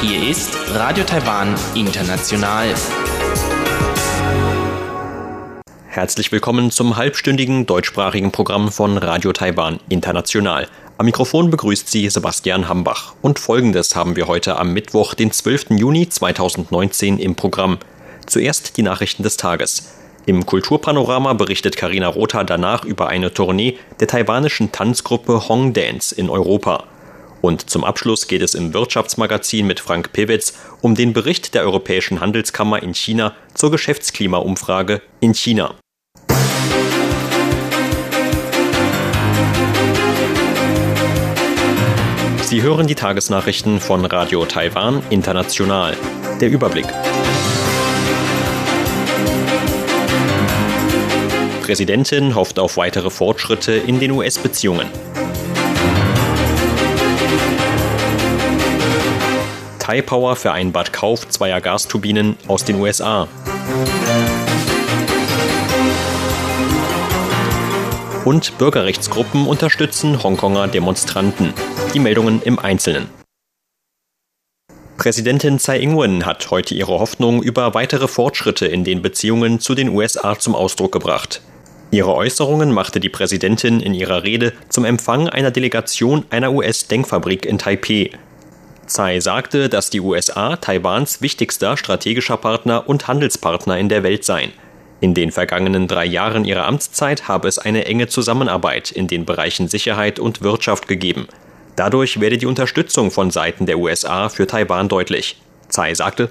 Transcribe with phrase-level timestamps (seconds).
[0.00, 2.74] Hier ist Radio Taiwan International.
[5.86, 10.66] Herzlich willkommen zum halbstündigen deutschsprachigen Programm von Radio Taiwan International.
[10.96, 13.12] Am Mikrofon begrüßt Sie Sebastian Hambach.
[13.20, 15.72] Und folgendes haben wir heute am Mittwoch, den 12.
[15.72, 17.76] Juni 2019 im Programm.
[18.24, 20.01] Zuerst die Nachrichten des Tages.
[20.24, 26.30] Im Kulturpanorama berichtet Karina Rotha danach über eine Tournee der taiwanischen Tanzgruppe Hong Dance in
[26.30, 26.84] Europa.
[27.40, 32.20] Und zum Abschluss geht es im Wirtschaftsmagazin mit Frank Pewitz um den Bericht der Europäischen
[32.20, 35.74] Handelskammer in China zur Geschäftsklimaumfrage in China.
[42.44, 45.96] Sie hören die Tagesnachrichten von Radio Taiwan International.
[46.40, 46.86] Der Überblick.
[51.72, 54.88] Präsidentin hofft auf weitere Fortschritte in den US-Beziehungen.
[60.04, 63.26] Power vereinbart Kauf zweier Gasturbinen aus den USA.
[68.26, 71.54] Und Bürgerrechtsgruppen unterstützen Hongkonger Demonstranten.
[71.94, 73.08] Die Meldungen im Einzelnen.
[74.98, 79.88] Präsidentin Tsai Ing-wen hat heute ihre Hoffnung über weitere Fortschritte in den Beziehungen zu den
[79.88, 81.40] USA zum Ausdruck gebracht.
[81.92, 87.58] Ihre Äußerungen machte die Präsidentin in ihrer Rede zum Empfang einer Delegation einer US-Denkfabrik in
[87.58, 88.12] Taipeh.
[88.86, 94.52] Tsai sagte, dass die USA Taiwans wichtigster strategischer Partner und Handelspartner in der Welt seien.
[95.02, 99.68] In den vergangenen drei Jahren ihrer Amtszeit habe es eine enge Zusammenarbeit in den Bereichen
[99.68, 101.28] Sicherheit und Wirtschaft gegeben.
[101.76, 105.36] Dadurch werde die Unterstützung von Seiten der USA für Taiwan deutlich.
[105.68, 106.30] Tsai sagte,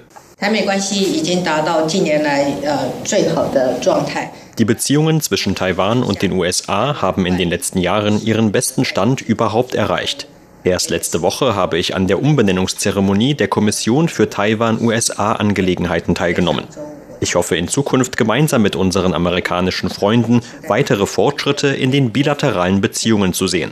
[4.58, 9.20] die Beziehungen zwischen Taiwan und den USA haben in den letzten Jahren ihren besten Stand
[9.20, 10.26] überhaupt erreicht.
[10.64, 16.66] Erst letzte Woche habe ich an der Umbenennungszeremonie der Kommission für Taiwan-USA-Angelegenheiten teilgenommen.
[17.18, 23.32] Ich hoffe in Zukunft gemeinsam mit unseren amerikanischen Freunden weitere Fortschritte in den bilateralen Beziehungen
[23.32, 23.70] zu sehen.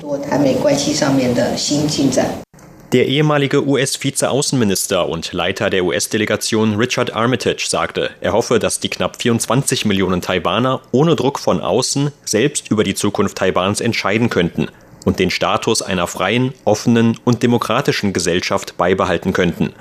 [2.92, 9.22] Der ehemalige US-Vizeaußenminister und Leiter der US-Delegation Richard Armitage sagte, er hoffe, dass die knapp
[9.22, 14.66] 24 Millionen Taiwaner ohne Druck von außen selbst über die Zukunft Taiwans entscheiden könnten
[15.04, 19.72] und den Status einer freien, offenen und demokratischen Gesellschaft beibehalten könnten.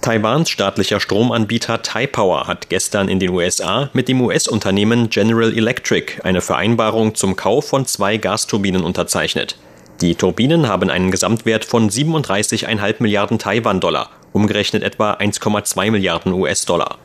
[0.00, 6.40] Taiwans staatlicher Stromanbieter Taipower hat gestern in den USA mit dem US-Unternehmen General Electric eine
[6.40, 9.58] Vereinbarung zum Kauf von zwei Gasturbinen unterzeichnet.
[10.02, 16.98] Die Turbinen haben einen Gesamtwert von 37,5 Milliarden Taiwan-Dollar, umgerechnet etwa 1,2 Milliarden US-Dollar.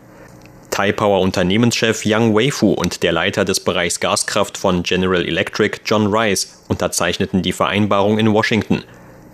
[0.71, 6.63] Taipower Unternehmenschef Yang Weifu und der Leiter des Bereichs Gaskraft von General Electric, John Rice,
[6.69, 8.83] unterzeichneten die Vereinbarung in Washington.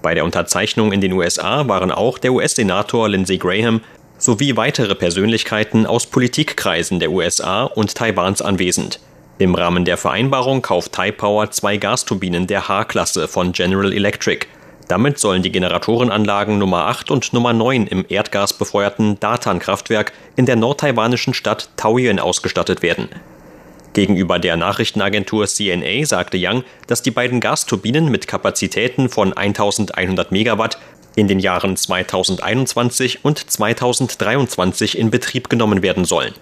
[0.02, 3.80] Bei der Unterzeichnung in den USA waren auch der US-Senator Lindsey Graham
[4.18, 9.00] sowie weitere Persönlichkeiten aus Politikkreisen der USA und Taiwans anwesend.
[9.44, 14.48] Im Rahmen der Vereinbarung kauft Taipower zwei Gasturbinen der H-Klasse von General Electric.
[14.88, 21.34] Damit sollen die Generatorenanlagen Nummer 8 und Nummer 9 im erdgasbefeuerten Datan-Kraftwerk in der nordtaiwanischen
[21.34, 23.10] Stadt Taoyuan ausgestattet werden.
[23.92, 30.78] Gegenüber der Nachrichtenagentur CNA sagte Yang, dass die beiden Gasturbinen mit Kapazitäten von 1100 Megawatt
[31.18, 36.34] in den Jahren 2021 und 2023 in Betrieb genommen werden sollen.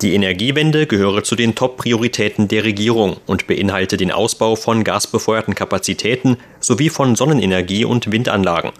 [0.00, 6.36] Die Energiewende gehöre zu den Top-Prioritäten der Regierung und beinhalte den Ausbau von gasbefeuerten Kapazitäten
[6.60, 8.70] sowie von Sonnenenergie und Windanlagen.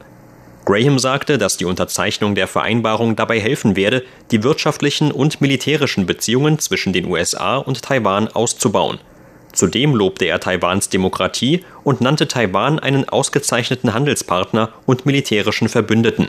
[0.64, 6.60] Graham sagte, dass die Unterzeichnung der Vereinbarung dabei helfen werde, die wirtschaftlichen und militärischen Beziehungen
[6.60, 9.00] zwischen den USA und Taiwan auszubauen.
[9.52, 16.28] Zudem lobte er Taiwans Demokratie und nannte Taiwan einen ausgezeichneten Handelspartner und militärischen Verbündeten.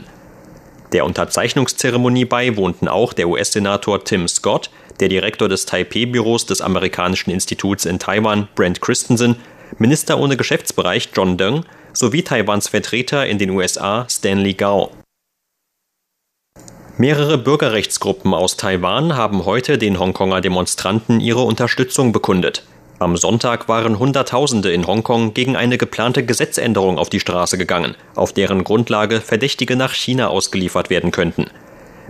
[0.92, 7.84] Der Unterzeichnungszeremonie beiwohnten auch der US-Senator Tim Scott, der Direktor des Taipei-Büros des Amerikanischen Instituts
[7.84, 9.36] in Taiwan, Brent Christensen,
[9.78, 14.90] Minister ohne Geschäftsbereich John Deng sowie Taiwans Vertreter in den USA Stanley Gao.
[16.98, 22.64] Mehrere Bürgerrechtsgruppen aus Taiwan haben heute den Hongkonger Demonstranten ihre Unterstützung bekundet.
[23.00, 28.34] Am Sonntag waren Hunderttausende in Hongkong gegen eine geplante Gesetzänderung auf die Straße gegangen, auf
[28.34, 31.46] deren Grundlage Verdächtige nach China ausgeliefert werden könnten.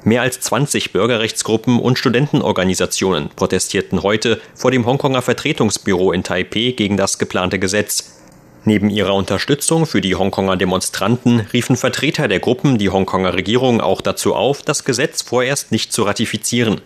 [0.02, 6.96] Mehr als 20 Bürgerrechtsgruppen und Studentenorganisationen protestierten heute vor dem Hongkonger Vertretungsbüro in Taipeh gegen
[6.96, 8.16] das geplante Gesetz.
[8.64, 14.00] Neben ihrer Unterstützung für die Hongkonger Demonstranten riefen Vertreter der Gruppen die Hongkonger Regierung auch
[14.00, 16.81] dazu auf, das Gesetz vorerst nicht zu ratifizieren.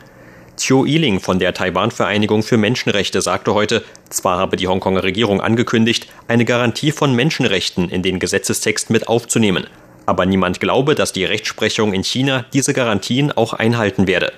[0.56, 6.06] Chiu Yiling von der Taiwan-Vereinigung für Menschenrechte sagte heute, zwar habe die Hongkonger Regierung angekündigt,
[6.28, 9.66] eine Garantie von Menschenrechten in den Gesetzestext mit aufzunehmen,
[10.06, 14.32] aber niemand glaube, dass die Rechtsprechung in China diese Garantien auch einhalten werde.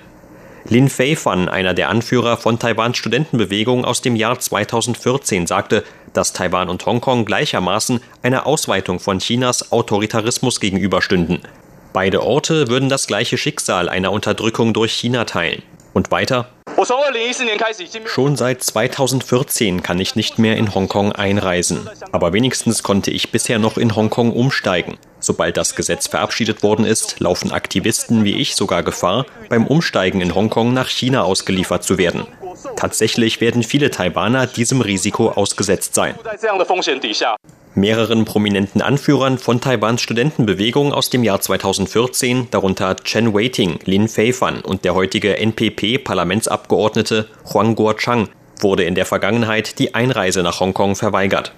[0.69, 5.83] Lin Fei-fan, einer der Anführer von Taiwans Studentenbewegung aus dem Jahr 2014, sagte,
[6.13, 11.39] dass Taiwan und Hongkong gleichermaßen einer Ausweitung von Chinas Autoritarismus gegenüberstünden.
[11.93, 15.63] Beide Orte würden das gleiche Schicksal einer Unterdrückung durch China teilen.
[15.97, 16.45] Und weiter?
[18.05, 21.89] Schon seit 2014 kann ich nicht mehr in Hongkong einreisen.
[22.11, 24.99] Aber wenigstens konnte ich bisher noch in Hongkong umsteigen.
[25.19, 30.35] Sobald das Gesetz verabschiedet worden ist, laufen Aktivisten wie ich sogar Gefahr, beim Umsteigen in
[30.35, 32.27] Hongkong nach China ausgeliefert zu werden.
[32.75, 36.13] Tatsächlich werden viele Taiwaner diesem Risiko ausgesetzt sein.
[37.77, 44.61] Mehreren prominenten Anführern von Taiwans Studentenbewegung aus dem Jahr 2014, darunter Chen Weiting, Lin Feifan
[44.61, 48.29] und der heutige NPP-Parlamentsabgeordnete Huang Guochang,
[48.59, 51.53] wurde in der Vergangenheit die Einreise nach Hongkong verweigert.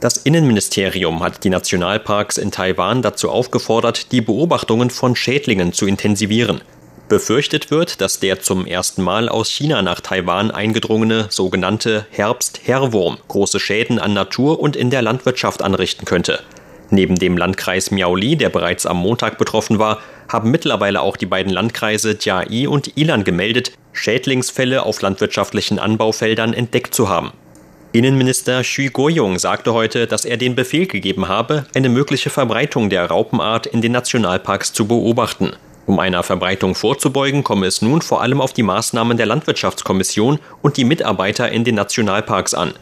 [0.00, 6.62] Das Innenministerium hat die Nationalparks in Taiwan dazu aufgefordert, die Beobachtungen von Schädlingen zu intensivieren.
[7.12, 13.60] Befürchtet wird, dass der zum ersten Mal aus China nach Taiwan eingedrungene sogenannte Herbst-Herrwurm große
[13.60, 16.40] Schäden an Natur und in der Landwirtschaft anrichten könnte.
[16.88, 21.52] Neben dem Landkreis Miaoli, der bereits am Montag betroffen war, haben mittlerweile auch die beiden
[21.52, 27.34] Landkreise Jiai und Ilan gemeldet, Schädlingsfälle auf landwirtschaftlichen Anbaufeldern entdeckt zu haben.
[27.92, 33.04] Innenminister Xu Guoyong sagte heute, dass er den Befehl gegeben habe, eine mögliche Verbreitung der
[33.04, 35.52] Raupenart in den Nationalparks zu beobachten.
[35.86, 40.76] Um einer Verbreitung vorzubeugen, komme es nun vor allem auf die Maßnahmen der Landwirtschaftskommission und
[40.76, 42.72] die Mitarbeiter in den Nationalparks an.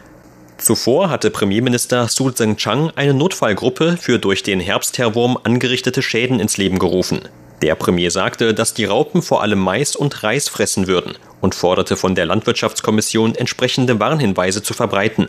[0.59, 6.79] Zuvor hatte Premierminister Su Tseng-Chang eine Notfallgruppe für durch den Herbstherwurm angerichtete Schäden ins Leben
[6.79, 7.23] gerufen.
[7.63, 11.97] Der Premier sagte, dass die Raupen vor allem Mais und Reis fressen würden und forderte
[11.97, 15.29] von der Landwirtschaftskommission entsprechende Warnhinweise zu verbreiten.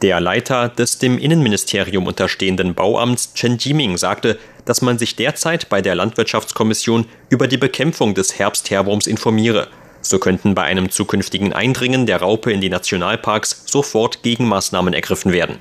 [0.00, 5.82] Der Leiter des dem Innenministerium unterstehenden Bauamts Chen Jiming sagte, dass man sich derzeit bei
[5.82, 9.66] der Landwirtschaftskommission über die Bekämpfung des Herbstherwurms informiere.
[10.00, 15.58] So könnten bei einem zukünftigen Eindringen der Raupe in die Nationalparks sofort Gegenmaßnahmen ergriffen werden.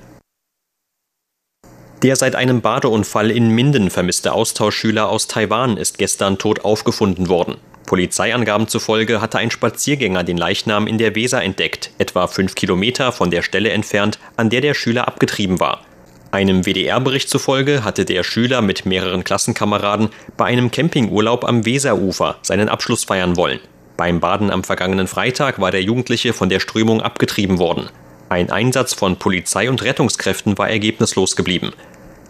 [2.03, 7.57] Der seit einem Badeunfall in Minden vermisste Austauschschüler aus Taiwan ist gestern tot aufgefunden worden.
[7.87, 13.31] Polizeiangaben zufolge hatte ein Spaziergänger den Leichnam in der Weser entdeckt, etwa fünf Kilometer von
[13.31, 15.81] der Stelle entfernt, an der der Schüler abgetrieben war.
[16.31, 22.67] Einem WDR-Bericht zufolge hatte der Schüler mit mehreren Klassenkameraden bei einem Campingurlaub am Weserufer seinen
[22.67, 23.61] Abschluss feiern wollen.
[23.95, 27.89] Beim Baden am vergangenen Freitag war der Jugendliche von der Strömung abgetrieben worden.
[28.27, 31.71] Ein Einsatz von Polizei und Rettungskräften war ergebnislos geblieben.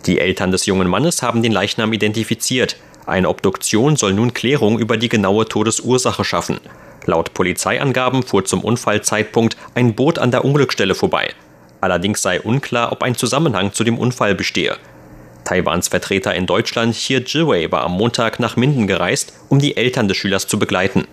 [0.06, 2.78] Die Eltern des jungen Mannes haben den Leichnam identifiziert.
[3.08, 6.60] Eine Obduktion soll nun Klärung über die genaue Todesursache schaffen.
[7.06, 11.34] Laut Polizeiangaben fuhr zum Unfallzeitpunkt ein Boot an der Unglücksstelle vorbei.
[11.80, 14.76] Allerdings sei unklar, ob ein Zusammenhang zu dem Unfall bestehe.
[15.46, 20.10] Taiwans Vertreter in Deutschland Xie Jiwei war am Montag nach Minden gereist, um die Eltern
[20.10, 21.08] des Schülers zu begleiten.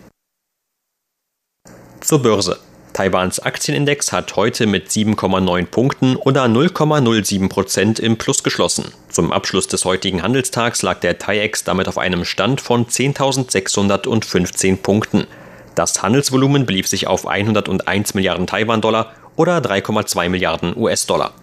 [2.01, 2.59] Zur Börse.
[2.95, 8.93] Taiwans Aktienindex hat heute mit 7,9 Punkten oder 0,07 Prozent im Plus geschlossen.
[9.09, 15.27] Zum Abschluss des heutigen Handelstags lag der TAIEX damit auf einem Stand von 10.615 Punkten.
[15.75, 21.35] Das Handelsvolumen belief sich auf 101 Milliarden Taiwan-Dollar oder 3,2 Milliarden US-Dollar.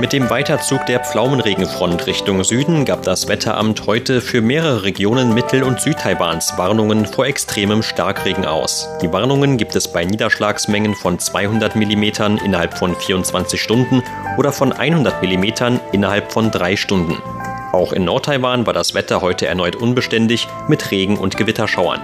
[0.00, 5.64] Mit dem Weiterzug der Pflaumenregenfront Richtung Süden gab das Wetteramt heute für mehrere Regionen Mittel-
[5.64, 8.88] und Südtaiwans Warnungen vor extremem Starkregen aus.
[9.02, 12.02] Die Warnungen gibt es bei Niederschlagsmengen von 200 mm
[12.44, 14.04] innerhalb von 24 Stunden
[14.38, 17.20] oder von 100 mm innerhalb von drei Stunden.
[17.72, 22.00] Auch in Nordtaiwan war das Wetter heute erneut unbeständig mit Regen und Gewitterschauern.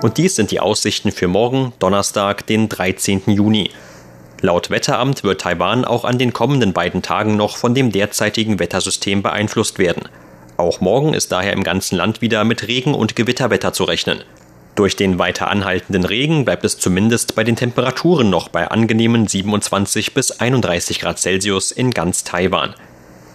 [0.00, 3.24] Und dies sind die Aussichten für morgen, Donnerstag, den 13.
[3.26, 3.70] Juni.
[4.42, 9.22] Laut Wetteramt wird Taiwan auch an den kommenden beiden Tagen noch von dem derzeitigen Wettersystem
[9.22, 10.08] beeinflusst werden.
[10.58, 14.22] Auch morgen ist daher im ganzen Land wieder mit Regen- und Gewitterwetter zu rechnen.
[14.74, 20.12] Durch den weiter anhaltenden Regen bleibt es zumindest bei den Temperaturen noch bei angenehmen 27
[20.12, 22.74] bis 31 Grad Celsius in ganz Taiwan.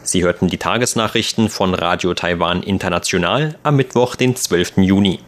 [0.03, 4.77] Sie hörten die Tagesnachrichten von Radio Taiwan International am Mittwoch, den 12.
[4.77, 5.19] Juni.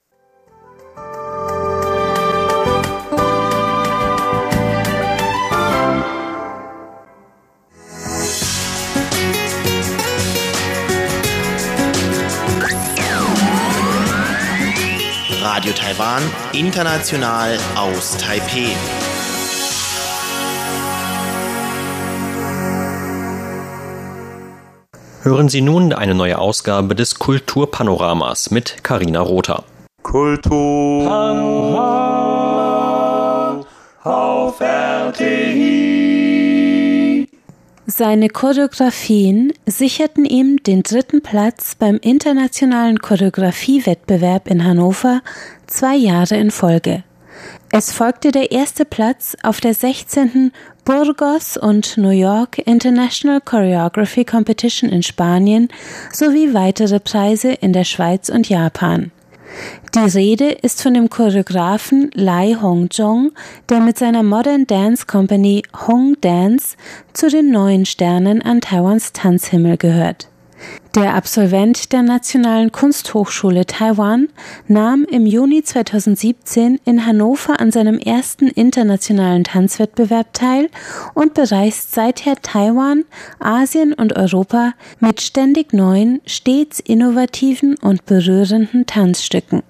[15.64, 18.76] Radio Taiwan, international aus Taipeh.
[25.22, 29.64] Hören Sie nun eine neue Ausgabe des Kulturpanoramas mit Karina Rother.
[30.02, 32.02] Kultur Panorama
[34.04, 36.03] auf RTI.
[37.96, 45.22] Seine Choreografien sicherten ihm den dritten Platz beim internationalen Choreografiewettbewerb in Hannover
[45.68, 47.04] zwei Jahre in Folge.
[47.72, 50.52] Es folgte der erste Platz auf der 16.
[50.86, 55.68] Burgos und New York International Choreography Competition in Spanien
[56.12, 59.12] sowie weitere Preise in der Schweiz und Japan.
[59.96, 63.32] Die Rede ist von dem Choreografen Lai Hongzhong,
[63.70, 66.76] der mit seiner Modern Dance Company Hong Dance
[67.14, 70.30] zu den neuen Sternen an Taiwans Tanzhimmel gehört.
[70.96, 74.30] Der Absolvent der Nationalen Kunsthochschule Taiwan
[74.68, 80.70] nahm im Juni 2017 in Hannover an seinem ersten internationalen Tanzwettbewerb teil
[81.16, 83.06] und bereist seither Taiwan,
[83.40, 89.64] Asien und Europa mit ständig neuen, stets innovativen und berührenden Tanzstücken.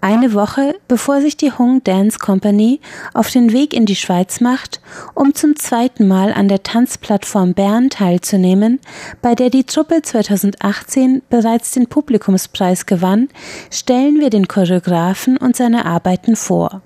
[0.00, 2.80] Eine Woche bevor sich die Hung Dance Company
[3.14, 4.80] auf den Weg in die Schweiz macht,
[5.14, 8.78] um zum zweiten Mal an der Tanzplattform Bern teilzunehmen,
[9.22, 13.28] bei der die Truppe 2018 bereits den Publikumspreis gewann,
[13.70, 16.80] stellen wir den Choreografen und seine Arbeiten vor.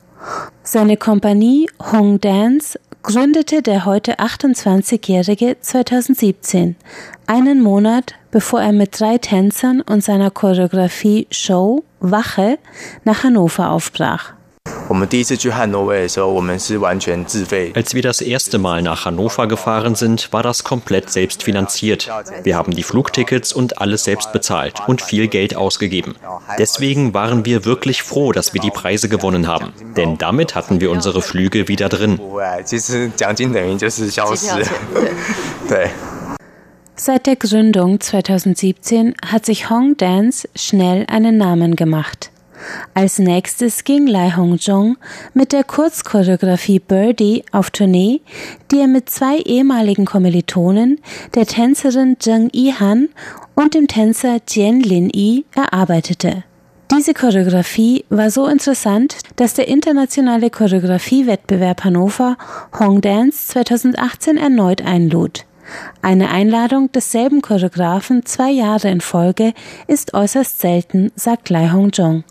[0.62, 6.76] Seine Kompanie Hong Dance gründete der heute 28-Jährige 2017,
[7.26, 12.58] einen Monat bevor er mit drei Tänzern und seiner Choreografie Show Wache
[13.04, 14.34] nach Hannover aufbrach.
[17.74, 22.10] Als wir das erste Mal nach Hannover gefahren sind, war das komplett selbst finanziert.
[22.42, 26.14] Wir haben die Flugtickets und alles selbst bezahlt und viel Geld ausgegeben.
[26.58, 29.72] Deswegen waren wir wirklich froh, dass wir die Preise gewonnen haben.
[29.96, 32.20] Denn damit hatten wir unsere Flüge wieder drin.
[36.96, 42.30] Seit der Gründung 2017 hat sich Hong Dance schnell einen Namen gemacht.
[42.94, 44.96] Als nächstes ging Lai Hongzhong
[45.34, 48.20] mit der Kurzchoreografie Birdie auf Tournee,
[48.70, 51.00] die er mit zwei ehemaligen Kommilitonen,
[51.34, 53.08] der Tänzerin Zheng Yihan
[53.54, 56.44] und dem Tänzer Jian Lin Yi, erarbeitete.
[56.90, 62.36] Diese Choreografie war so interessant, dass der internationale Choreografiewettbewerb Hannover
[62.78, 65.46] Hong Dance 2018 erneut einlud.
[66.01, 69.53] Eine Einladung desselben Choreografen zwei Jahre in Folge
[69.87, 72.23] ist äußerst selten, sagt Lai Hongzhong.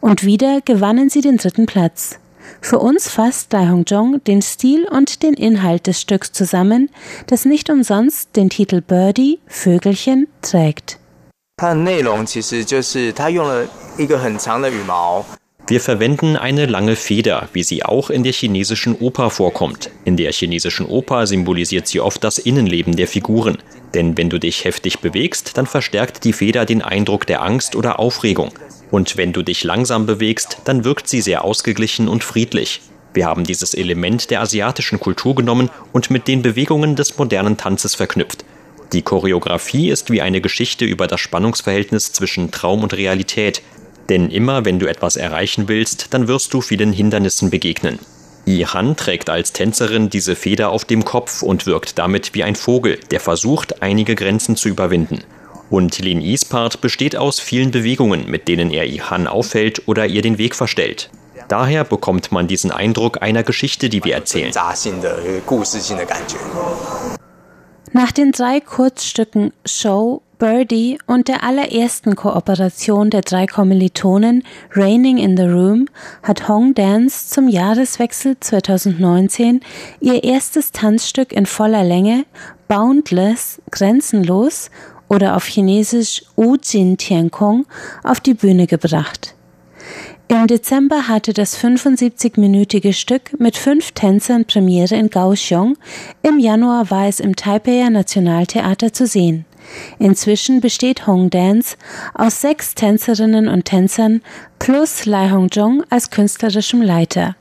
[0.00, 2.18] Und wieder gewannen sie den dritten Platz.
[2.60, 6.90] Für uns fasst Lai Hongzhong den Stil und den Inhalt des Stücks zusammen,
[7.26, 10.98] das nicht umsonst den Titel Birdie, Vögelchen, trägt.
[11.60, 13.66] 它的内容其实就是他用了
[13.98, 15.24] 一个很长的羽毛，
[15.65, 19.89] wir verwenden eine lange Feder, wie sie auch in der chinesischen Oper vorkommt.
[20.03, 23.57] In der chinesischen Oper symbolisiert sie oft das Innenleben der Figuren.
[23.93, 27.97] Denn wenn du dich heftig bewegst, dann verstärkt die Feder den Eindruck der Angst oder
[27.99, 28.51] Aufregung.
[28.91, 32.81] Und wenn du dich langsam bewegst, dann wirkt sie sehr ausgeglichen und friedlich.
[33.13, 37.95] Wir haben dieses Element der asiatischen Kultur genommen und mit den Bewegungen des modernen Tanzes
[37.95, 38.43] verknüpft.
[38.93, 43.63] Die Choreografie ist wie eine Geschichte über das Spannungsverhältnis zwischen Traum und Realität.
[44.09, 47.99] Denn immer wenn du etwas erreichen willst, dann wirst du vielen Hindernissen begegnen.
[48.45, 52.99] Ihan trägt als Tänzerin diese Feder auf dem Kopf und wirkt damit wie ein Vogel,
[53.11, 55.21] der versucht, einige Grenzen zu überwinden.
[55.69, 60.21] Und Lin Yis Part besteht aus vielen Bewegungen, mit denen er Ihan auffällt oder ihr
[60.21, 61.09] den Weg verstellt.
[61.47, 64.51] Daher bekommt man diesen Eindruck einer Geschichte, die wir erzählen.
[67.91, 75.37] Nach den drei Kurzstücken Show, Birdie und der allerersten Kooperation der drei Kommilitonen Raining in
[75.37, 75.87] the Room
[76.21, 79.61] hat Hong Dance zum Jahreswechsel 2019
[80.01, 82.25] ihr erstes Tanzstück in voller Länge
[82.67, 84.69] Boundless, grenzenlos
[85.07, 87.65] oder auf Chinesisch Wu Jin Tian Kong
[88.03, 89.35] auf die Bühne gebracht.
[90.27, 95.77] Im Dezember hatte das 75-minütige Stück mit fünf Tänzern Premiere in Kaohsiung.
[96.21, 99.45] Im Januar war es im Taipeier Nationaltheater zu sehen.
[99.99, 101.77] Inzwischen besteht Hong Dance
[102.13, 104.21] aus sechs Tänzerinnen und Tänzern
[104.59, 107.35] plus Lai Hongzhong als künstlerischem Leiter.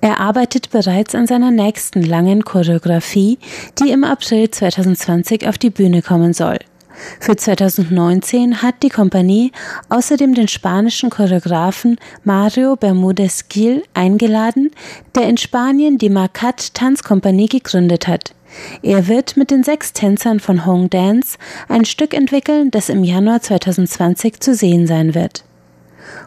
[0.00, 3.38] Er arbeitet bereits an seiner nächsten langen Choreografie,
[3.78, 6.58] die im April 2020 auf die Bühne kommen soll.
[7.20, 9.52] Für 2019 hat die Kompanie
[9.88, 14.70] außerdem den spanischen Choreografen Mario Bermudez Gil eingeladen,
[15.14, 18.35] der in Spanien die Marcat Tanzkompanie gegründet hat.
[18.82, 23.40] Er wird mit den sechs Tänzern von Hong Dance ein Stück entwickeln, das im Januar
[23.40, 25.44] 2020 zu sehen sein wird.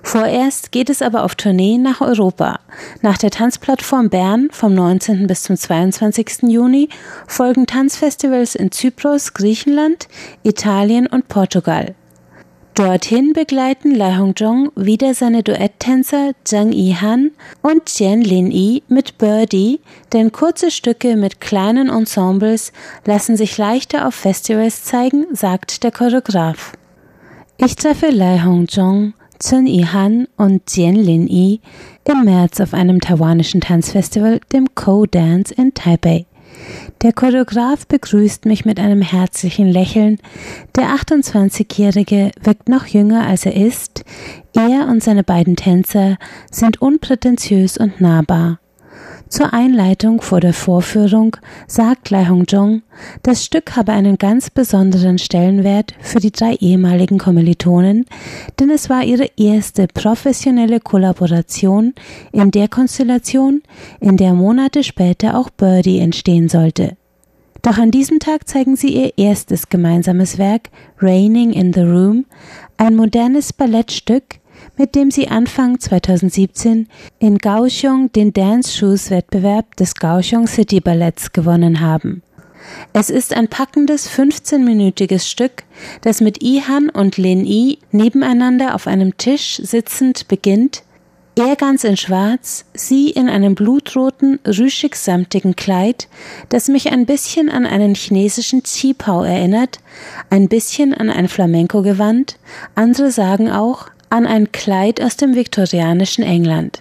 [0.03, 2.59] Vorerst geht es aber auf Tournee nach Europa.
[3.01, 5.27] Nach der Tanzplattform Bern vom 19.
[5.27, 6.43] bis zum 22.
[6.43, 6.89] Juni
[7.27, 10.07] folgen Tanzfestivals in Zypros, Griechenland,
[10.43, 11.95] Italien und Portugal.
[12.79, 17.31] Dorthin begleiten Lai Hongjong wieder seine Duetttänzer Zhang Yihan
[17.62, 19.81] und Jian Lin Yi mit Birdie,
[20.13, 22.71] denn kurze Stücke mit kleinen Ensembles
[23.03, 26.71] lassen sich leichter auf Festivals zeigen, sagt der Choreograf.
[27.57, 31.59] Ich treffe Lai Hongjong, Chun Yihan und Jian Lin Yi
[32.05, 36.28] im März auf einem taiwanischen Tanzfestival, dem Co-Dance in Taipei.
[37.01, 40.19] Der Choreograf begrüßt mich mit einem herzlichen Lächeln.
[40.75, 44.03] Der 28-Jährige wirkt noch jünger als er ist.
[44.53, 46.17] Er und seine beiden Tänzer
[46.51, 48.59] sind unprätentiös und nahbar.
[49.29, 52.81] Zur Einleitung vor der Vorführung sagt Lai Hongjong,
[53.21, 58.05] das Stück habe einen ganz besonderen Stellenwert für die drei ehemaligen Kommilitonen,
[58.59, 61.93] denn es war ihre erste professionelle Kollaboration
[62.31, 63.62] in der Konstellation,
[64.00, 66.98] in der Monate später auch Birdie entstehen sollte.
[67.62, 70.69] Doch an diesem Tag zeigen sie ihr erstes gemeinsames Werk,
[71.00, 72.25] Raining in the Room,
[72.77, 74.39] ein modernes Ballettstück,
[74.79, 76.88] mit dem sie Anfang 2017
[77.19, 82.24] in Kaohsiung den Dance Shoes Wettbewerb des Kaohsiung City Balletts gewonnen haben.
[82.93, 85.63] Es ist ein packendes 15-minütiges Stück,
[86.01, 90.83] das mit Ihan und Lin Yi nebeneinander auf einem Tisch sitzend beginnt,
[91.36, 96.07] er ganz in schwarz, sie in einem blutroten, rüschig-samtigen Kleid,
[96.48, 99.79] das mich ein bisschen an einen chinesischen Qipao erinnert,
[100.29, 102.38] ein bisschen an ein Flamenco-Gewand,
[102.75, 106.79] andere sagen auch an ein Kleid aus dem viktorianischen England.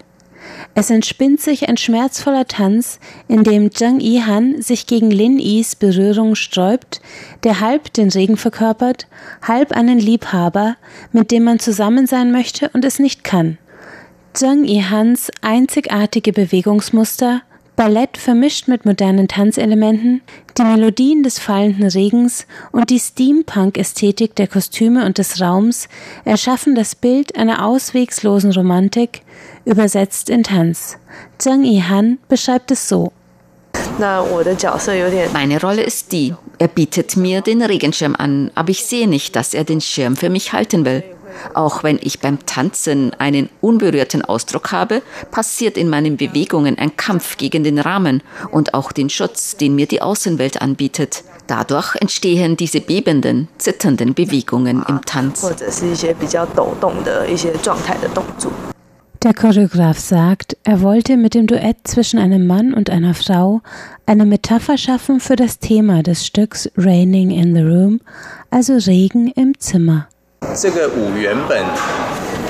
[0.75, 6.35] Es entspinnt sich ein schmerzvoller Tanz, in dem Zhang Yihan sich gegen Lin Yis Berührung
[6.35, 7.01] sträubt,
[7.45, 9.07] der halb den Regen verkörpert,
[9.43, 10.77] halb einen Liebhaber,
[11.13, 13.59] mit dem man zusammen sein möchte und es nicht kann.
[14.35, 17.43] Zhang Yihans einzigartige Bewegungsmuster,
[17.79, 20.21] Ballett vermischt mit modernen Tanzelementen,
[20.59, 25.89] die Melodien des fallenden Regens und die Steampunk-Ästhetik der Kostüme und des Raums
[26.25, 29.23] erschaffen das Bild einer auswegslosen Romantik,
[29.65, 30.99] übersetzt in Tanz.
[31.39, 33.13] Zhang Yihan beschreibt es so.
[35.33, 39.55] Meine Rolle ist die, er bietet mir den Regenschirm an, aber ich sehe nicht, dass
[39.55, 41.05] er den Schirm für mich halten will.
[41.55, 47.37] Auch wenn ich beim Tanzen einen unberührten Ausdruck habe, passiert in meinen Bewegungen ein Kampf
[47.37, 51.25] gegen den Rahmen und auch den Schutz, den mir die Außenwelt anbietet.
[51.47, 55.47] Dadurch entstehen diese bebenden, zitternden Bewegungen im Tanz.
[59.25, 63.63] Der Choreograf sagt, er wollte mit dem Duett zwischen einem Mann und einer Frau
[64.07, 68.01] eine Metapher schaffen für das Thema des Stücks Raining in the Room,
[68.51, 70.07] also Regen im Zimmer.
[70.56, 71.66] 这个舞原本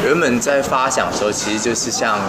[0.03, 2.19] 原本在发想的时候，其实就是像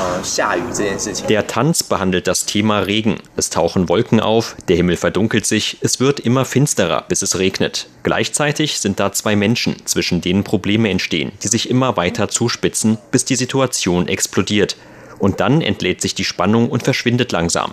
[0.00, 1.26] 呃下雨这件事情。
[1.28, 3.18] Der Tanz behandelt das Thema Regen.
[3.36, 7.86] Es tauchen Wolken auf, der Himmel verdunkelt sich, es wird immer finsterer, bis es regnet.
[8.02, 13.24] Gleichzeitig sind da zwei Menschen, zwischen denen Probleme entstehen, die sich immer weiter zuspitzen, bis
[13.24, 14.76] die Situation explodiert.
[15.18, 17.72] Und dann entlädt sich die Spannung und verschwindet langsam.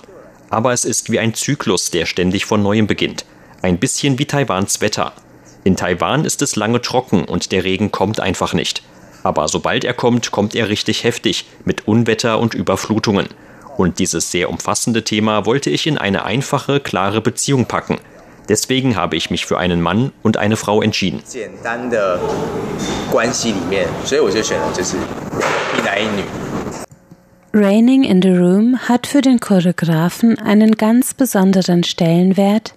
[0.50, 3.26] Aber es ist wie ein Zyklus, der ständig von neuem beginnt.
[3.62, 5.14] Ein bisschen wie Taiwans Wetter.
[5.65, 8.83] In Taiwan ist es lange trocken und der Regen kommt einfach nicht.
[9.23, 13.29] Aber sobald er kommt, kommt er richtig heftig mit Unwetter und Überflutungen.
[13.77, 17.99] Und dieses sehr umfassende Thema wollte ich in eine einfache, klare Beziehung packen.
[18.49, 21.23] Deswegen habe ich mich für einen Mann und eine Frau entschieden.
[27.55, 32.73] Raining in the Room hat für den Choreografen einen ganz besonderen Stellenwert,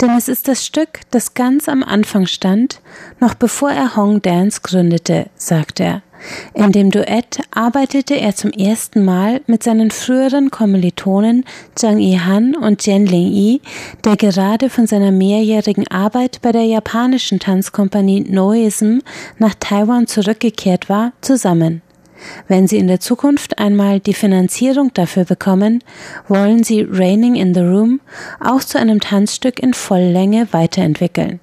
[0.00, 2.80] denn es ist das Stück, das ganz am Anfang stand,
[3.20, 6.02] noch bevor er Hong Dance gründete, sagt er.
[6.54, 11.44] In dem Duett arbeitete er zum ersten Mal mit seinen früheren Kommilitonen
[11.76, 13.60] Zhang Yihan und Jian Ling-yi,
[14.04, 18.98] der gerade von seiner mehrjährigen Arbeit bei der japanischen Tanzkompanie Noism
[19.38, 21.82] nach Taiwan zurückgekehrt war, zusammen.
[22.48, 25.82] Wenn Sie in der Zukunft einmal die Finanzierung dafür bekommen,
[26.28, 28.00] wollen Sie Raining in the Room
[28.40, 31.40] auch zu einem Tanzstück in Volllänge weiterentwickeln.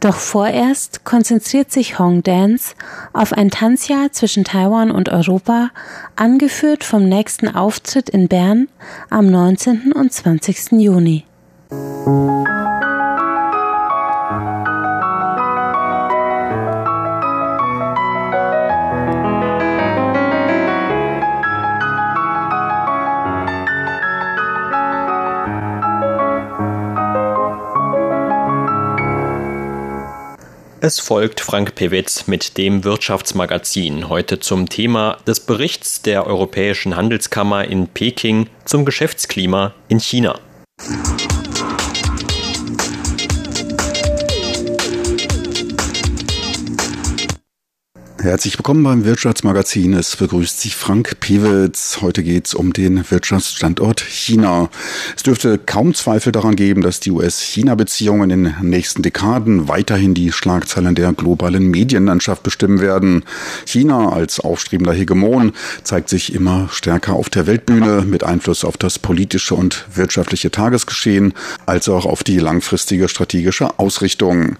[0.00, 2.74] Doch vorerst konzentriert sich Hong Dance
[3.12, 5.70] auf ein Tanzjahr zwischen Taiwan und Europa,
[6.16, 8.68] angeführt vom nächsten Auftritt in Bern
[9.10, 9.92] am 19.
[9.92, 10.72] und 20.
[10.72, 11.24] Juni.
[30.82, 37.66] Es folgt Frank Pewitz mit dem Wirtschaftsmagazin heute zum Thema des Berichts der Europäischen Handelskammer
[37.66, 40.40] in Peking zum Geschäftsklima in China.
[48.22, 49.94] Herzlich willkommen beim Wirtschaftsmagazin.
[49.94, 52.02] Es begrüßt sich Frank Pewitz.
[52.02, 54.68] Heute geht es um den Wirtschaftsstandort China.
[55.16, 60.32] Es dürfte kaum Zweifel daran geben, dass die US-China-Beziehungen in den nächsten Dekaden weiterhin die
[60.32, 63.24] Schlagzeilen der globalen Medienlandschaft bestimmen werden.
[63.64, 65.52] China als aufstrebender Hegemon
[65.82, 71.32] zeigt sich immer stärker auf der Weltbühne mit Einfluss auf das politische und wirtschaftliche Tagesgeschehen,
[71.64, 74.56] als auch auf die langfristige strategische Ausrichtung.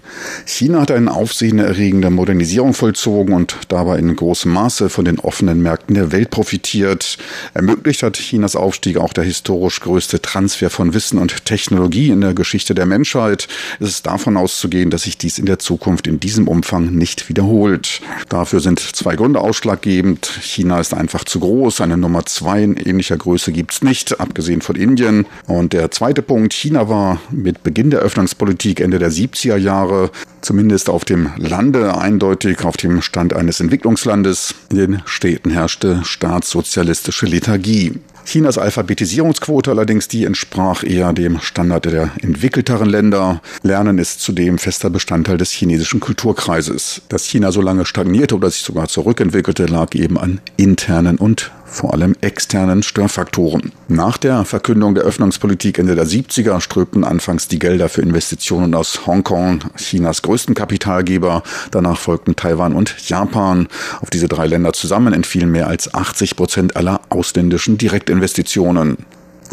[0.47, 5.95] China hat eine aufsehenerregende Modernisierung vollzogen und dabei in großem Maße von den offenen Märkten
[5.95, 7.17] der Welt profitiert.
[7.53, 12.33] Ermöglicht hat Chinas Aufstieg auch der historisch größte Transfer von Wissen und Technologie in der
[12.33, 13.47] Geschichte der Menschheit.
[13.79, 18.01] Es ist davon auszugehen, dass sich dies in der Zukunft in diesem Umfang nicht wiederholt.
[18.29, 20.25] Dafür sind zwei Gründe ausschlaggebend.
[20.41, 21.81] China ist einfach zu groß.
[21.81, 25.25] Eine Nummer zwei in ähnlicher Größe gibt es nicht, abgesehen von Indien.
[25.47, 30.11] Und der zweite Punkt, China war mit Beginn der Öffnungspolitik Ende der 70er Jahre
[30.41, 34.53] zumindest auf dem Lande eindeutig auf dem Stand eines Entwicklungslandes.
[34.69, 37.99] In den Städten herrschte staatssozialistische Lethargie.
[38.23, 43.41] Chinas Alphabetisierungsquote allerdings, die entsprach eher dem Standard der entwickelteren Länder.
[43.63, 47.01] Lernen ist zudem fester Bestandteil des chinesischen Kulturkreises.
[47.09, 51.93] Dass China so lange stagnierte oder sich sogar zurückentwickelte, lag eben an internen und vor
[51.93, 53.71] allem externen Störfaktoren.
[53.87, 59.07] Nach der Verkündung der Öffnungspolitik Ende der 70er strömten anfangs die Gelder für Investitionen aus
[59.07, 61.43] Hongkong, Chinas größten Kapitalgeber.
[61.71, 63.67] Danach folgten Taiwan und Japan.
[64.01, 68.97] Auf diese drei Länder zusammen entfielen mehr als 80 Prozent aller ausländischen Direktinvestitionen.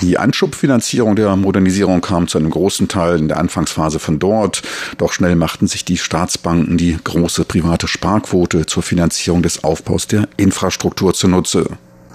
[0.00, 4.62] Die Anschubfinanzierung der Modernisierung kam zu einem großen Teil in der Anfangsphase von dort,
[4.96, 10.28] doch schnell machten sich die Staatsbanken die große private Sparquote zur Finanzierung des Aufbaus der
[10.36, 11.66] Infrastruktur zunutze.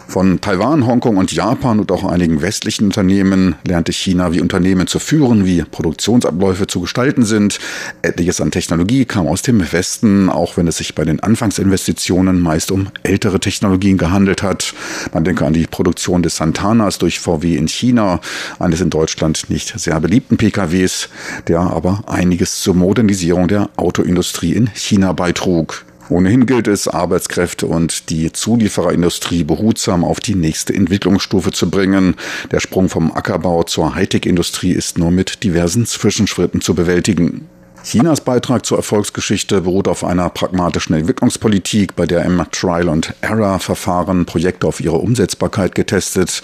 [0.08, 5.00] Von Taiwan, Hongkong und Japan und auch einigen westlichen Unternehmen lernte China, wie Unternehmen zu
[5.00, 7.60] führen, wie Produktionsabläufe zu gestalten sind.
[8.02, 12.72] Etliches an Technologie kam aus dem Westen, auch wenn es sich bei den Anfangsinvestitionen meist
[12.72, 14.74] um ältere Technologien gehandelt hat.
[15.14, 18.20] Man denke an die Produktion des Santanas durch VW in China,
[18.60, 21.10] eines in Deutschland nicht sehr beliebten PKWs,
[21.48, 25.86] der aber einiges zur Modernisierung der Autoindustrie in China beitrug.
[26.10, 32.16] Ohnehin gilt es, Arbeitskräfte und die Zuliefererindustrie behutsam auf die nächste Entwicklungsstufe zu bringen.
[32.52, 37.48] Der Sprung vom Ackerbau zur Hightech-Industrie ist nur mit diversen Zwischenschritten zu bewältigen.
[37.84, 44.80] Chinas Beitrag zur Erfolgsgeschichte beruht auf einer pragmatischen Entwicklungspolitik, bei der im Trial-and-Error-Verfahren Projekte auf
[44.80, 46.42] ihre Umsetzbarkeit getestet,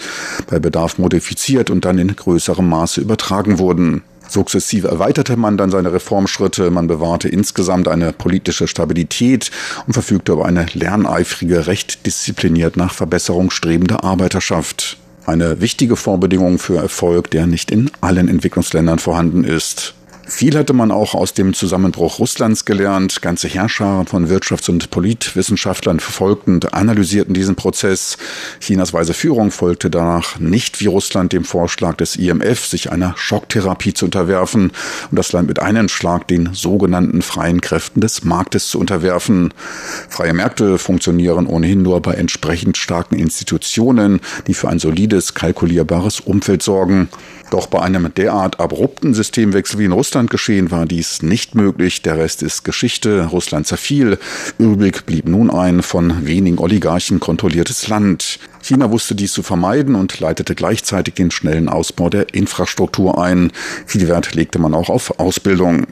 [0.50, 4.02] bei Bedarf modifiziert und dann in größerem Maße übertragen wurden.
[4.30, 9.50] Sukzessive erweiterte man dann seine Reformschritte, man bewahrte insgesamt eine politische Stabilität
[9.86, 14.98] und verfügte über eine lerneifrige, recht diszipliniert nach Verbesserung strebende Arbeiterschaft.
[15.26, 19.94] Eine wichtige Vorbedingung für Erfolg, der nicht in allen Entwicklungsländern vorhanden ist.
[20.30, 23.20] Viel hatte man auch aus dem Zusammenbruch Russlands gelernt.
[23.20, 28.16] Ganze Herrscher von Wirtschafts- und Politwissenschaftlern verfolgten und analysierten diesen Prozess.
[28.60, 33.92] Chinas weise Führung folgte danach nicht wie Russland dem Vorschlag des IMF, sich einer Schocktherapie
[33.92, 34.70] zu unterwerfen
[35.10, 39.52] und das Land mit einem Schlag den sogenannten freien Kräften des Marktes zu unterwerfen.
[40.08, 46.62] Freie Märkte funktionieren ohnehin nur bei entsprechend starken Institutionen, die für ein solides, kalkulierbares Umfeld
[46.62, 47.08] sorgen.
[47.50, 52.00] Doch bei einem derart abrupten Systemwechsel wie in Russland geschehen war dies nicht möglich.
[52.02, 53.26] Der Rest ist Geschichte.
[53.26, 54.18] Russland zerfiel.
[54.58, 58.38] Übrig blieb nun ein von wenigen Oligarchen kontrolliertes Land.
[58.62, 63.50] China wusste dies zu vermeiden und leitete gleichzeitig den schnellen Ausbau der Infrastruktur ein.
[63.84, 65.88] Viel Wert legte man auch auf Ausbildung.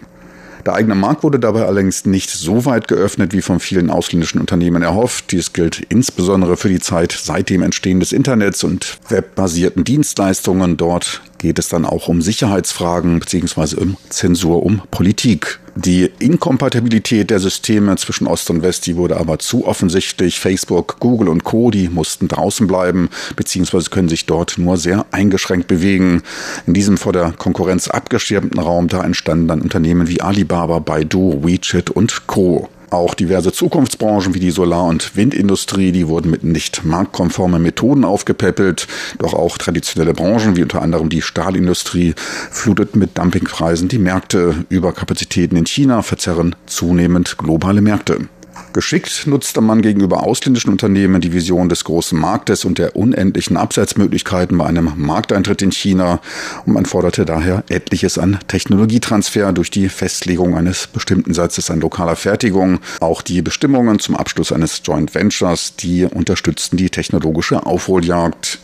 [0.64, 4.83] Der eigene Markt wurde dabei allerdings nicht so weit geöffnet wie von vielen ausländischen Unternehmen
[4.83, 5.33] erhofft.
[5.33, 10.77] Dies gilt insbesondere für die Zeit seit dem Entstehen des Internets und webbasierten Dienstleistungen.
[10.77, 13.77] Dort geht es dann auch um Sicherheitsfragen bzw.
[13.77, 15.61] um Zensur, um Politik.
[15.77, 20.40] Die Inkompatibilität der Systeme zwischen Ost und West, die wurde aber zu offensichtlich.
[20.40, 25.68] Facebook, Google und Co., die mussten draußen bleiben, beziehungsweise können sich dort nur sehr eingeschränkt
[25.68, 26.22] bewegen.
[26.66, 31.90] In diesem vor der Konkurrenz abgeschirmten Raum, da entstanden dann Unternehmen wie Alibaba, Baidu, WeChat
[31.90, 32.68] und Co.
[32.90, 38.87] Auch diverse Zukunftsbranchen wie die Solar- und Windindustrie, die wurden mit nicht marktkonformen Methoden aufgepäppelt.
[39.18, 44.64] Doch auch traditionelle Branchen wie unter anderem die Stahlindustrie fluteten mit Dumpingpreisen die Märkte.
[44.70, 48.29] Überkapazitäten in China verzerren zunehmend globale Märkte.
[48.78, 54.56] Geschickt nutzte man gegenüber ausländischen Unternehmen die Vision des großen Marktes und der unendlichen Absatzmöglichkeiten
[54.56, 56.20] bei einem Markteintritt in China
[56.64, 62.14] und man forderte daher etliches an Technologietransfer durch die Festlegung eines bestimmten Satzes an lokaler
[62.14, 62.78] Fertigung.
[63.00, 68.60] Auch die Bestimmungen zum Abschluss eines Joint Ventures, die unterstützten die technologische Aufholjagd.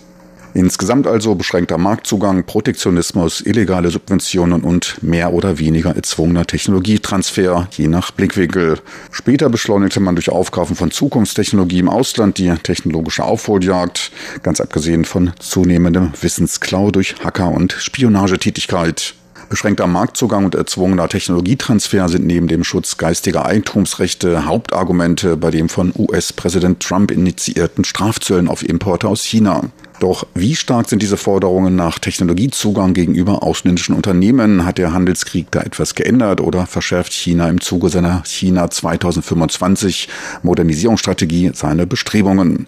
[0.56, 8.12] Insgesamt also beschränkter Marktzugang, Protektionismus, illegale Subventionen und mehr oder weniger erzwungener Technologietransfer, je nach
[8.12, 8.78] Blickwinkel.
[9.10, 14.12] Später beschleunigte man durch Aufkaufen von Zukunftstechnologie im Ausland die technologische Aufholjagd,
[14.44, 19.14] ganz abgesehen von zunehmendem Wissensklau durch Hacker- und Spionagetätigkeit.
[19.50, 25.92] Beschränkter Marktzugang und erzwungener Technologietransfer sind neben dem Schutz geistiger Eigentumsrechte Hauptargumente bei dem von
[25.98, 29.64] US-Präsident Trump initiierten Strafzöllen auf Importe aus China.
[30.00, 34.64] Doch wie stark sind diese Forderungen nach Technologiezugang gegenüber ausländischen Unternehmen?
[34.66, 40.08] Hat der Handelskrieg da etwas geändert oder verschärft China im Zuge seiner China 2025
[40.42, 42.66] Modernisierungsstrategie seine Bestrebungen?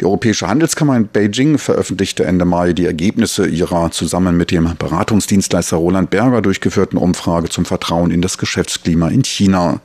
[0.00, 5.76] Die Europäische Handelskammer in Beijing veröffentlichte Ende Mai die Ergebnisse ihrer zusammen mit dem Beratungsdienstleister
[5.76, 9.80] Roland Berger durchgeführten Umfrage zum Vertrauen in das Geschäftsklima in China.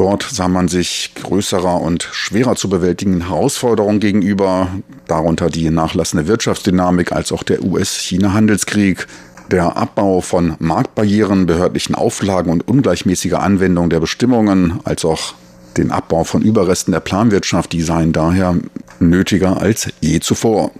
[0.00, 4.68] Dort sah man sich größerer und schwerer zu bewältigenden Herausforderungen gegenüber,
[5.06, 9.06] darunter die nachlassende Wirtschaftsdynamik als auch der US-China-Handelskrieg,
[9.50, 15.34] der Abbau von Marktbarrieren, behördlichen Auflagen und ungleichmäßiger Anwendung der Bestimmungen, als auch
[15.76, 18.56] den Abbau von Überresten der Planwirtschaft, die seien daher
[19.00, 20.72] nötiger als je zuvor.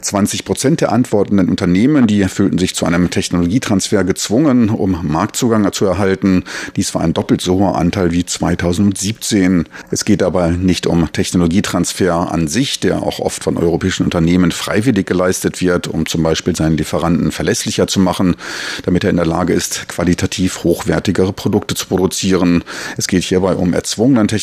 [0.00, 5.84] 20 Prozent der antwortenden Unternehmen, die fühlten sich zu einem Technologietransfer gezwungen, um Marktzugang zu
[5.86, 6.44] erhalten.
[6.76, 9.68] Dies war ein doppelt so hoher Anteil wie 2017.
[9.90, 15.06] Es geht aber nicht um Technologietransfer an sich, der auch oft von europäischen Unternehmen freiwillig
[15.06, 18.36] geleistet wird, um zum Beispiel seinen Lieferanten verlässlicher zu machen,
[18.84, 22.64] damit er in der Lage ist, qualitativ hochwertigere Produkte zu produzieren.
[22.96, 24.37] Es geht hierbei um erzwungenen Technologietransfer,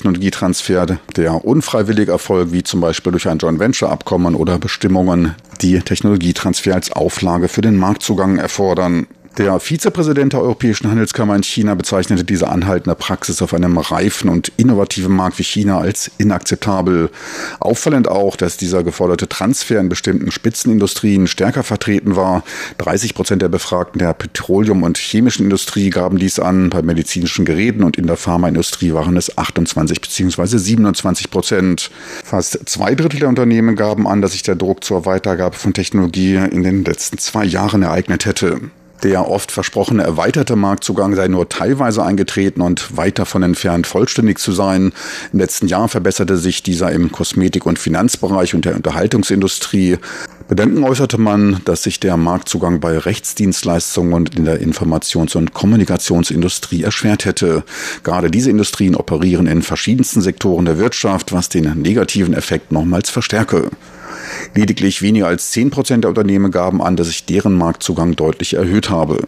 [1.15, 6.75] der unfreiwillig erfolgt, wie zum Beispiel durch ein Joint Venture Abkommen oder Bestimmungen, die Technologietransfer
[6.75, 9.07] als Auflage für den Marktzugang erfordern.
[9.37, 14.53] Der Vizepräsident der Europäischen Handelskammer in China bezeichnete diese anhaltende Praxis auf einem reifen und
[14.55, 17.09] innovativen Markt wie China als inakzeptabel.
[17.59, 22.45] Auffallend auch, dass dieser geforderte Transfer in bestimmten Spitzenindustrien stärker vertreten war.
[22.77, 26.69] 30 Prozent der Befragten der Petroleum- und chemischen Industrie gaben dies an.
[26.69, 30.57] Bei medizinischen Geräten und in der Pharmaindustrie waren es 28 bzw.
[30.57, 31.91] 27 Prozent.
[32.23, 36.35] Fast zwei Drittel der Unternehmen gaben an, dass sich der Druck zur Weitergabe von Technologie
[36.35, 38.61] in den letzten zwei Jahren ereignet hätte.
[39.03, 44.51] Der oft versprochene erweiterte Marktzugang sei nur teilweise eingetreten und weit davon entfernt, vollständig zu
[44.51, 44.93] sein.
[45.33, 49.97] Im letzten Jahr verbesserte sich dieser im Kosmetik- und Finanzbereich und der Unterhaltungsindustrie.
[50.47, 56.83] Bedenken äußerte man, dass sich der Marktzugang bei Rechtsdienstleistungen und in der Informations- und Kommunikationsindustrie
[56.83, 57.63] erschwert hätte.
[58.03, 63.71] Gerade diese Industrien operieren in verschiedensten Sektoren der Wirtschaft, was den negativen Effekt nochmals verstärke.
[64.53, 68.91] Lediglich weniger als 10 Prozent der Unternehmen gaben an, dass sich deren Marktzugang deutlich erhöht
[68.91, 69.27] habe.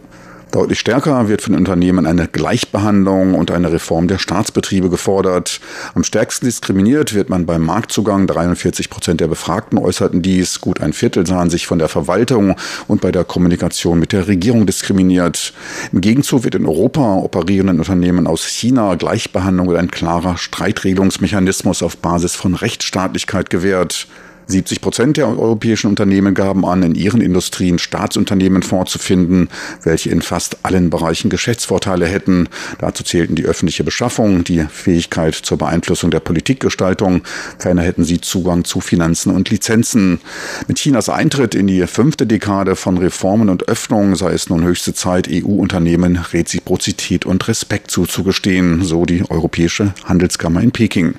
[0.50, 5.60] Deutlich stärker wird von Unternehmen eine Gleichbehandlung und eine Reform der Staatsbetriebe gefordert.
[5.94, 8.26] Am stärksten diskriminiert wird man beim Marktzugang.
[8.26, 10.62] 43 Prozent der Befragten äußerten dies.
[10.62, 12.56] Gut ein Viertel sahen sich von der Verwaltung
[12.86, 15.52] und bei der Kommunikation mit der Regierung diskriminiert.
[15.92, 21.98] Im Gegenzug wird in Europa operierenden Unternehmen aus China Gleichbehandlung und ein klarer Streitregelungsmechanismus auf
[21.98, 24.08] Basis von Rechtsstaatlichkeit gewährt.
[24.48, 29.48] 70 Prozent der europäischen Unternehmen gaben an, in ihren Industrien Staatsunternehmen vorzufinden,
[29.82, 32.48] welche in fast allen Bereichen Geschäftsvorteile hätten.
[32.78, 37.22] Dazu zählten die öffentliche Beschaffung, die Fähigkeit zur Beeinflussung der Politikgestaltung.
[37.58, 40.20] Ferner hätten sie Zugang zu Finanzen und Lizenzen.
[40.66, 44.94] Mit Chinas Eintritt in die fünfte Dekade von Reformen und Öffnung sei es nun höchste
[44.94, 51.14] Zeit, EU-Unternehmen Reziprozität und Respekt zuzugestehen, so die Europäische Handelskammer in Peking.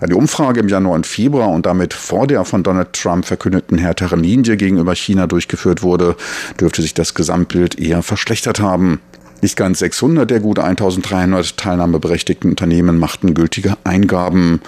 [0.00, 3.78] Da die Umfrage im Januar und Februar und damit vor der von Donald Trump verkündeten
[3.78, 6.16] härteren Linie gegenüber China durchgeführt wurde,
[6.60, 9.00] dürfte sich das Gesamtbild eher verschlechtert haben.
[9.42, 14.60] Nicht ganz 600 der gut 1300 teilnahmeberechtigten Unternehmen machten gültige Eingaben.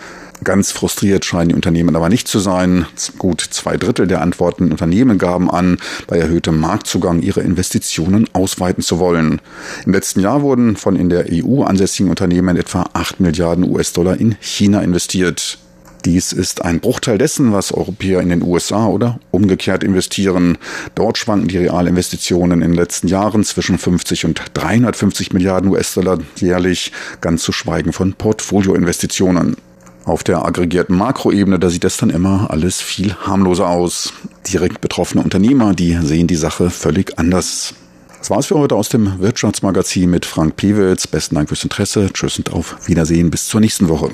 [0.45, 2.87] Ganz frustriert scheinen die Unternehmen aber nicht zu sein.
[3.19, 8.99] Gut zwei Drittel der antwortenden Unternehmen gaben an, bei erhöhtem Marktzugang ihre Investitionen ausweiten zu
[8.99, 9.41] wollen.
[9.85, 14.37] Im letzten Jahr wurden von in der EU ansässigen Unternehmen etwa 8 Milliarden US-Dollar in
[14.41, 15.59] China investiert.
[16.05, 20.57] Dies ist ein Bruchteil dessen, was Europäer in den USA oder umgekehrt investieren.
[20.95, 26.93] Dort schwanken die Realinvestitionen in den letzten Jahren zwischen 50 und 350 Milliarden US-Dollar jährlich,
[27.21, 29.57] ganz zu schweigen von Portfolioinvestitionen.
[30.09, 34.15] Auf der aggregierten Makroebene, da sieht das dann immer alles viel harmloser aus.
[34.51, 37.75] Direkt betroffene Unternehmer, die sehen die Sache völlig anders.
[38.19, 41.07] Das war's für heute aus dem Wirtschaftsmagazin mit Frank Pewitz.
[41.07, 42.09] Besten Dank fürs Interesse.
[42.11, 44.11] Tschüss und auf Wiedersehen bis zur nächsten Woche.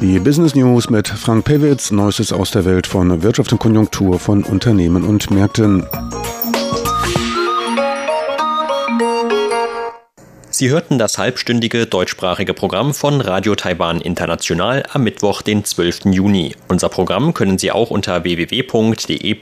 [0.00, 4.42] Die Business News mit Frank Pewitz, Neuestes aus der Welt von Wirtschaft und Konjunktur von
[4.42, 5.86] Unternehmen und Märkten.
[10.58, 16.06] Sie hörten das halbstündige deutschsprachige Programm von Radio Taiwan International am Mittwoch, den 12.
[16.06, 16.56] Juni.
[16.66, 19.34] Unser Programm können Sie auch unter www.de